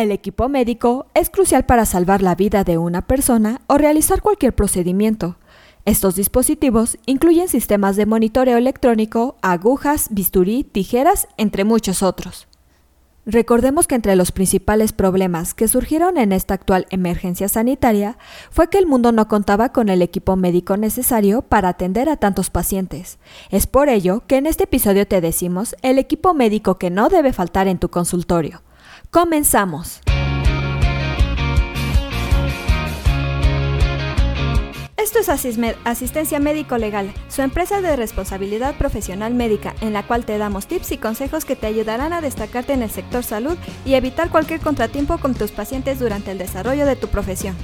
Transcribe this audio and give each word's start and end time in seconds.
El 0.00 0.12
equipo 0.12 0.48
médico 0.48 1.08
es 1.12 1.28
crucial 1.28 1.66
para 1.66 1.84
salvar 1.84 2.22
la 2.22 2.34
vida 2.34 2.64
de 2.64 2.78
una 2.78 3.02
persona 3.02 3.60
o 3.66 3.76
realizar 3.76 4.22
cualquier 4.22 4.54
procedimiento. 4.54 5.36
Estos 5.84 6.14
dispositivos 6.14 6.96
incluyen 7.04 7.48
sistemas 7.48 7.96
de 7.96 8.06
monitoreo 8.06 8.56
electrónico, 8.56 9.36
agujas, 9.42 10.08
bisturí, 10.10 10.64
tijeras, 10.64 11.28
entre 11.36 11.64
muchos 11.64 12.02
otros. 12.02 12.48
Recordemos 13.26 13.86
que 13.86 13.94
entre 13.94 14.16
los 14.16 14.32
principales 14.32 14.94
problemas 14.94 15.52
que 15.52 15.68
surgieron 15.68 16.16
en 16.16 16.32
esta 16.32 16.54
actual 16.54 16.86
emergencia 16.88 17.50
sanitaria 17.50 18.16
fue 18.50 18.70
que 18.70 18.78
el 18.78 18.86
mundo 18.86 19.12
no 19.12 19.28
contaba 19.28 19.68
con 19.68 19.90
el 19.90 20.00
equipo 20.00 20.34
médico 20.34 20.78
necesario 20.78 21.42
para 21.42 21.68
atender 21.68 22.08
a 22.08 22.16
tantos 22.16 22.48
pacientes. 22.48 23.18
Es 23.50 23.66
por 23.66 23.90
ello 23.90 24.22
que 24.26 24.38
en 24.38 24.46
este 24.46 24.64
episodio 24.64 25.06
te 25.06 25.20
decimos 25.20 25.76
el 25.82 25.98
equipo 25.98 26.32
médico 26.32 26.78
que 26.78 26.88
no 26.88 27.10
debe 27.10 27.34
faltar 27.34 27.68
en 27.68 27.78
tu 27.78 27.90
consultorio. 27.90 28.62
Comenzamos. 29.10 30.02
Esto 34.96 35.18
es 35.18 35.28
Asistencia 35.84 36.38
Médico 36.38 36.78
Legal, 36.78 37.12
su 37.28 37.42
empresa 37.42 37.80
de 37.80 37.96
responsabilidad 37.96 38.76
profesional 38.76 39.34
médica, 39.34 39.74
en 39.80 39.94
la 39.94 40.06
cual 40.06 40.24
te 40.24 40.38
damos 40.38 40.68
tips 40.68 40.92
y 40.92 40.98
consejos 40.98 41.44
que 41.44 41.56
te 41.56 41.66
ayudarán 41.66 42.12
a 42.12 42.20
destacarte 42.20 42.72
en 42.72 42.82
el 42.82 42.90
sector 42.90 43.24
salud 43.24 43.58
y 43.84 43.94
evitar 43.94 44.30
cualquier 44.30 44.60
contratiempo 44.60 45.18
con 45.18 45.34
tus 45.34 45.50
pacientes 45.50 45.98
durante 45.98 46.30
el 46.30 46.38
desarrollo 46.38 46.86
de 46.86 46.94
tu 46.94 47.08
profesión. 47.08 47.56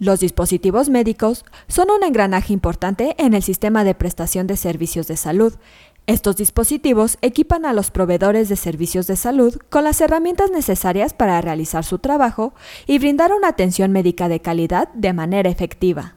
Los 0.00 0.20
dispositivos 0.20 0.90
médicos 0.90 1.46
son 1.66 1.90
un 1.90 2.02
engranaje 2.02 2.52
importante 2.52 3.14
en 3.16 3.32
el 3.32 3.42
sistema 3.42 3.84
de 3.84 3.94
prestación 3.94 4.46
de 4.46 4.56
servicios 4.56 5.06
de 5.06 5.16
salud. 5.16 5.54
Estos 6.06 6.36
dispositivos 6.36 7.16
equipan 7.22 7.64
a 7.64 7.72
los 7.72 7.90
proveedores 7.90 8.50
de 8.50 8.56
servicios 8.56 9.06
de 9.06 9.16
salud 9.16 9.56
con 9.70 9.84
las 9.84 10.02
herramientas 10.02 10.50
necesarias 10.50 11.14
para 11.14 11.40
realizar 11.40 11.82
su 11.82 11.98
trabajo 11.98 12.52
y 12.86 12.98
brindar 12.98 13.32
una 13.32 13.48
atención 13.48 13.90
médica 13.90 14.28
de 14.28 14.40
calidad 14.40 14.90
de 14.92 15.14
manera 15.14 15.48
efectiva. 15.48 16.14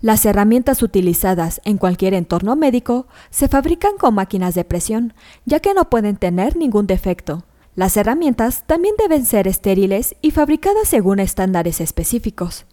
Las 0.00 0.24
herramientas 0.24 0.82
utilizadas 0.82 1.60
en 1.64 1.76
cualquier 1.76 2.14
entorno 2.14 2.56
médico 2.56 3.06
se 3.28 3.46
fabrican 3.46 3.98
con 3.98 4.14
máquinas 4.14 4.54
de 4.54 4.64
presión, 4.64 5.12
ya 5.44 5.60
que 5.60 5.74
no 5.74 5.90
pueden 5.90 6.16
tener 6.16 6.56
ningún 6.56 6.86
defecto. 6.86 7.44
Las 7.74 7.98
herramientas 7.98 8.64
también 8.66 8.94
deben 8.98 9.26
ser 9.26 9.48
estériles 9.48 10.16
y 10.22 10.30
fabricadas 10.30 10.88
según 10.88 11.20
estándares 11.20 11.82
específicos. 11.82 12.64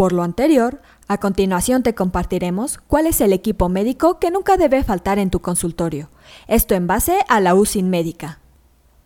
Por 0.00 0.14
lo 0.14 0.22
anterior, 0.22 0.80
a 1.08 1.18
continuación 1.18 1.82
te 1.82 1.94
compartiremos 1.94 2.78
cuál 2.78 3.06
es 3.06 3.20
el 3.20 3.34
equipo 3.34 3.68
médico 3.68 4.18
que 4.18 4.30
nunca 4.30 4.56
debe 4.56 4.82
faltar 4.82 5.18
en 5.18 5.28
tu 5.28 5.40
consultorio. 5.40 6.08
Esto 6.48 6.74
en 6.74 6.86
base 6.86 7.18
a 7.28 7.38
la 7.38 7.54
USIN 7.54 7.90
médica. 7.90 8.40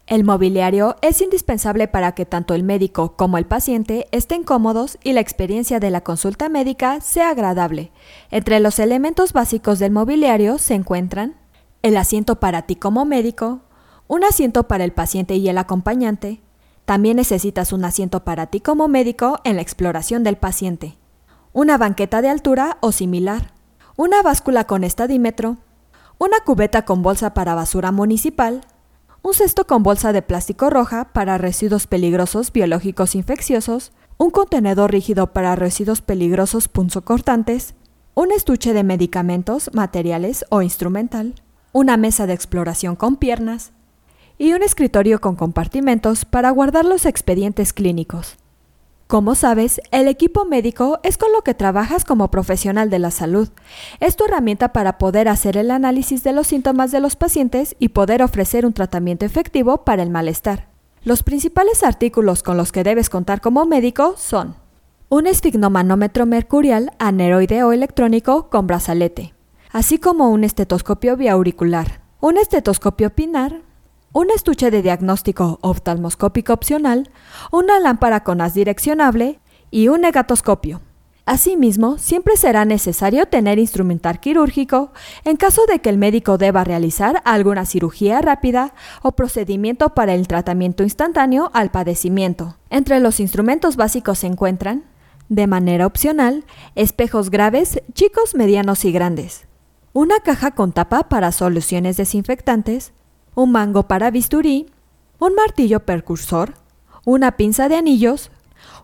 El 0.06 0.22
mobiliario 0.22 0.94
es 1.02 1.20
indispensable 1.20 1.88
para 1.88 2.12
que 2.12 2.26
tanto 2.26 2.54
el 2.54 2.62
médico 2.62 3.16
como 3.16 3.38
el 3.38 3.44
paciente 3.44 4.06
estén 4.12 4.44
cómodos 4.44 4.96
y 5.02 5.14
la 5.14 5.20
experiencia 5.20 5.80
de 5.80 5.90
la 5.90 6.02
consulta 6.02 6.48
médica 6.48 7.00
sea 7.00 7.30
agradable. 7.30 7.90
Entre 8.30 8.60
los 8.60 8.78
elementos 8.78 9.32
básicos 9.32 9.80
del 9.80 9.90
mobiliario 9.90 10.58
se 10.58 10.74
encuentran 10.74 11.34
el 11.82 11.96
asiento 11.96 12.38
para 12.38 12.62
ti 12.62 12.76
como 12.76 13.04
médico, 13.04 13.62
un 14.06 14.22
asiento 14.22 14.68
para 14.68 14.84
el 14.84 14.92
paciente 14.92 15.34
y 15.34 15.48
el 15.48 15.58
acompañante, 15.58 16.40
también 16.84 17.16
necesitas 17.16 17.72
un 17.72 17.84
asiento 17.84 18.24
para 18.24 18.46
ti 18.46 18.60
como 18.60 18.88
médico 18.88 19.40
en 19.44 19.56
la 19.56 19.62
exploración 19.62 20.22
del 20.22 20.36
paciente, 20.36 20.98
una 21.52 21.78
banqueta 21.78 22.20
de 22.20 22.28
altura 22.28 22.78
o 22.80 22.92
similar, 22.92 23.52
una 23.96 24.22
báscula 24.22 24.64
con 24.64 24.84
estadímetro, 24.84 25.56
una 26.18 26.40
cubeta 26.40 26.84
con 26.84 27.02
bolsa 27.02 27.34
para 27.34 27.54
basura 27.54 27.92
municipal, 27.92 28.60
un 29.22 29.34
cesto 29.34 29.66
con 29.66 29.82
bolsa 29.82 30.12
de 30.12 30.20
plástico 30.20 30.68
roja 30.68 31.12
para 31.12 31.38
residuos 31.38 31.86
peligrosos 31.86 32.52
biológicos 32.52 33.14
infecciosos, 33.14 33.92
un 34.18 34.30
contenedor 34.30 34.92
rígido 34.92 35.32
para 35.32 35.56
residuos 35.56 36.02
peligrosos 36.02 36.68
punzocortantes, 36.68 37.74
un 38.14 38.30
estuche 38.30 38.74
de 38.74 38.84
medicamentos, 38.84 39.70
materiales 39.72 40.44
o 40.50 40.60
instrumental, 40.62 41.34
una 41.72 41.96
mesa 41.96 42.26
de 42.26 42.34
exploración 42.34 42.94
con 42.96 43.16
piernas, 43.16 43.72
y 44.38 44.52
un 44.52 44.62
escritorio 44.62 45.20
con 45.20 45.36
compartimentos 45.36 46.24
para 46.24 46.50
guardar 46.50 46.84
los 46.84 47.06
expedientes 47.06 47.72
clínicos. 47.72 48.36
Como 49.06 49.34
sabes, 49.34 49.80
el 49.90 50.08
equipo 50.08 50.44
médico 50.46 50.98
es 51.02 51.18
con 51.18 51.30
lo 51.32 51.42
que 51.42 51.52
trabajas 51.52 52.04
como 52.04 52.30
profesional 52.30 52.88
de 52.88 52.98
la 52.98 53.10
salud. 53.10 53.50
Es 54.00 54.16
tu 54.16 54.24
herramienta 54.24 54.72
para 54.72 54.96
poder 54.96 55.28
hacer 55.28 55.56
el 55.56 55.70
análisis 55.70 56.24
de 56.24 56.32
los 56.32 56.46
síntomas 56.46 56.90
de 56.90 57.00
los 57.00 57.14
pacientes 57.14 57.76
y 57.78 57.90
poder 57.90 58.22
ofrecer 58.22 58.64
un 58.64 58.72
tratamiento 58.72 59.26
efectivo 59.26 59.84
para 59.84 60.02
el 60.02 60.10
malestar. 60.10 60.68
Los 61.02 61.22
principales 61.22 61.82
artículos 61.82 62.42
con 62.42 62.56
los 62.56 62.72
que 62.72 62.82
debes 62.82 63.10
contar 63.10 63.42
como 63.42 63.66
médico 63.66 64.14
son 64.16 64.56
un 65.10 65.26
esfignomanómetro 65.26 66.24
mercurial 66.24 66.92
aneroide 66.98 67.62
o 67.62 67.72
electrónico 67.72 68.48
con 68.48 68.66
brazalete, 68.66 69.34
así 69.70 69.98
como 69.98 70.30
un 70.30 70.44
estetoscopio 70.44 71.16
biauricular, 71.18 72.00
un 72.20 72.38
estetoscopio 72.38 73.10
pinar, 73.10 73.60
un 74.14 74.30
estuche 74.30 74.70
de 74.70 74.80
diagnóstico 74.80 75.58
oftalmoscópico 75.60 76.52
opcional, 76.52 77.10
una 77.50 77.80
lámpara 77.80 78.22
con 78.22 78.40
haz 78.40 78.54
direccionable 78.54 79.40
y 79.72 79.88
un 79.88 80.02
negatoscopio. 80.02 80.80
Asimismo, 81.26 81.98
siempre 81.98 82.36
será 82.36 82.64
necesario 82.64 83.26
tener 83.26 83.58
instrumental 83.58 84.20
quirúrgico 84.20 84.92
en 85.24 85.36
caso 85.36 85.66
de 85.66 85.80
que 85.80 85.88
el 85.90 85.98
médico 85.98 86.38
deba 86.38 86.62
realizar 86.62 87.22
alguna 87.24 87.66
cirugía 87.66 88.20
rápida 88.20 88.72
o 89.02 89.12
procedimiento 89.12 89.94
para 89.94 90.14
el 90.14 90.28
tratamiento 90.28 90.84
instantáneo 90.84 91.50
al 91.52 91.72
padecimiento. 91.72 92.56
Entre 92.70 93.00
los 93.00 93.18
instrumentos 93.18 93.74
básicos 93.74 94.20
se 94.20 94.28
encuentran, 94.28 94.84
de 95.28 95.48
manera 95.48 95.86
opcional, 95.86 96.44
espejos 96.76 97.30
graves, 97.30 97.82
chicos, 97.94 98.36
medianos 98.36 98.84
y 98.84 98.92
grandes, 98.92 99.46
una 99.92 100.20
caja 100.20 100.52
con 100.52 100.72
tapa 100.72 101.08
para 101.08 101.32
soluciones 101.32 101.96
desinfectantes, 101.96 102.92
un 103.34 103.52
mango 103.52 103.88
para 103.88 104.10
bisturí, 104.10 104.66
un 105.18 105.34
martillo 105.34 105.80
percursor, 105.80 106.54
una 107.04 107.32
pinza 107.36 107.68
de 107.68 107.76
anillos, 107.76 108.30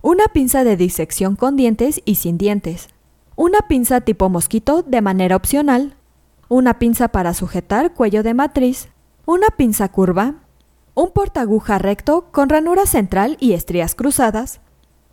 una 0.02 0.24
pinza 0.26 0.64
de 0.64 0.76
disección 0.76 1.36
con 1.36 1.56
dientes 1.56 2.02
y 2.04 2.16
sin 2.16 2.38
dientes, 2.38 2.88
una 3.36 3.60
pinza 3.68 4.00
tipo 4.00 4.28
mosquito 4.28 4.82
de 4.82 5.00
manera 5.00 5.36
opcional, 5.36 5.94
una 6.48 6.78
pinza 6.78 7.08
para 7.08 7.32
sujetar 7.32 7.94
cuello 7.94 8.22
de 8.22 8.34
matriz, 8.34 8.88
una 9.24 9.48
pinza 9.56 9.88
curva, 9.88 10.34
un 10.94 11.10
portaguja 11.12 11.78
recto 11.78 12.26
con 12.32 12.48
ranura 12.48 12.86
central 12.86 13.36
y 13.40 13.52
estrías 13.52 13.94
cruzadas, 13.94 14.60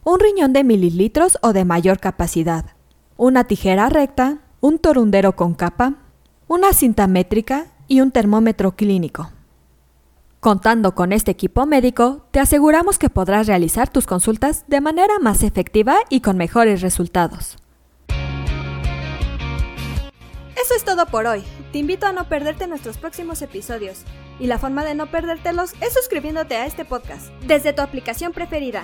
un 0.04 0.20
riñón 0.20 0.54
de 0.54 0.64
mililitros 0.64 1.38
o 1.42 1.54
de 1.54 1.66
mayor 1.66 2.00
capacidad, 2.00 2.66
una 3.18 3.44
tijera 3.44 3.90
recta, 3.90 4.40
un 4.62 4.80
torundero 4.80 5.36
con 5.36 5.54
capa, 5.54 5.96
una 6.48 6.74
cinta 6.74 7.08
métrica 7.08 7.68
y 7.88 8.02
un 8.02 8.12
termómetro 8.12 8.76
clínico. 8.76 9.32
Contando 10.40 10.94
con 10.94 11.14
este 11.14 11.32
equipo 11.32 11.66
médico, 11.66 12.28
te 12.32 12.40
aseguramos 12.40 13.00
que 13.00 13.10
podrás 13.10 13.48
realizar 13.48 13.90
tus 13.90 14.06
consultas 14.06 14.66
de 14.68 14.82
manera 14.82 15.20
más 15.20 15.44
efectiva 15.44 15.98
y 16.10 16.22
con 16.22 16.38
mejores 16.38 16.82
resultados. 16.82 17.58
Eso 20.62 20.74
es 20.76 20.84
todo 20.84 21.06
por 21.06 21.26
hoy. 21.28 21.44
Te 21.72 21.80
invito 21.80 22.06
a 22.08 22.12
no 22.12 22.30
perderte 22.30 22.68
nuestros 22.68 22.98
próximos 22.98 23.42
episodios. 23.42 24.04
Y 24.40 24.48
la 24.48 24.60
forma 24.60 24.86
de 24.86 24.96
no 24.96 25.08
perdértelos 25.08 25.74
es 25.82 25.94
suscribiéndote 25.94 26.56
a 26.56 26.66
este 26.66 26.86
podcast 26.86 27.30
desde 27.48 27.74
tu 27.74 27.82
aplicación 27.82 28.32
preferida. 28.32 28.84